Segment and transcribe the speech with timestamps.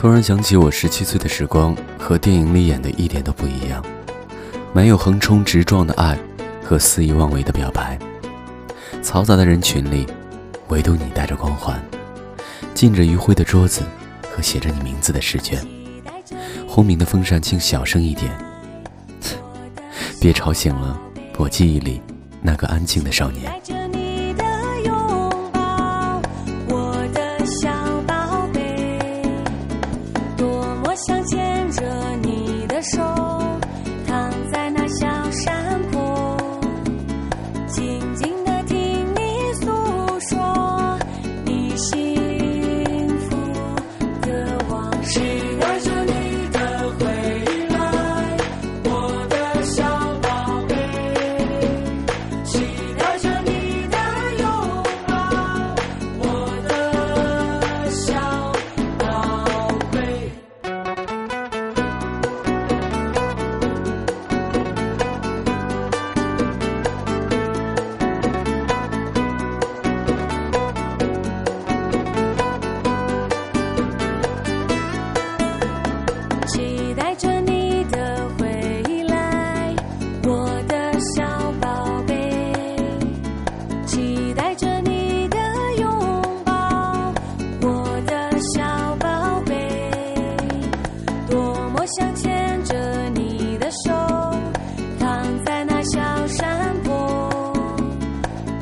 [0.00, 3.84] 突然想起我十七岁的时光，和电影里演的一点都不一样，
[4.72, 6.18] 没有横冲直撞的爱
[6.64, 7.98] 和肆意妄为的表白，
[9.02, 10.06] 嘈杂的人群里，
[10.68, 11.78] 唯独你带着光环，
[12.72, 13.82] 浸着余晖的桌子
[14.34, 15.62] 和写着你名字的试卷，
[16.66, 18.32] 轰鸣的风扇请小声一点，
[20.18, 20.98] 别吵醒了
[21.36, 22.00] 我记忆里
[22.40, 23.52] 那个安静的少年。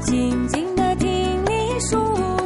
[0.00, 1.08] 静静的听
[1.44, 1.96] 你诉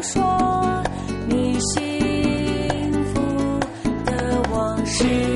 [0.03, 0.83] 说
[1.29, 3.61] 你幸福
[4.05, 5.32] 的往事。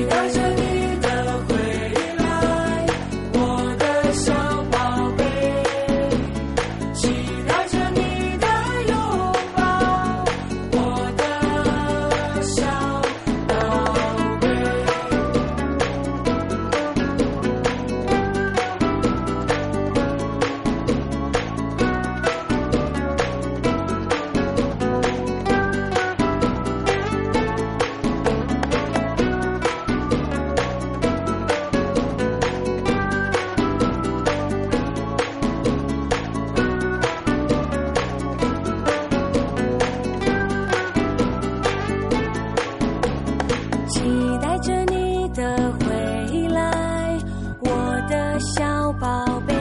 [45.37, 47.15] 的回来
[47.59, 47.69] 我
[48.09, 49.53] 的小宝贝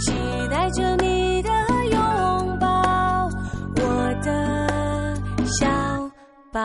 [0.00, 0.12] 期
[0.50, 1.50] 待着你的
[1.92, 3.28] 拥抱
[3.76, 5.14] 我的
[5.46, 6.10] 小
[6.50, 6.60] 宝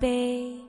[0.00, 0.65] 贝。